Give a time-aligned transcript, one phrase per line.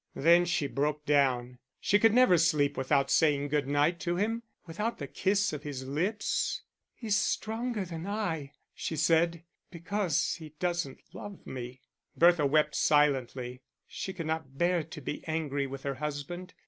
[0.15, 4.97] Then she broke down; she could never sleep without saying good night to him, without
[4.97, 6.63] the kiss of his lips.
[6.95, 11.81] "He's stronger than I," she said, "because he doesn't love me."
[12.17, 16.55] Bertha wept silently; she could not bear to be angry with her husband.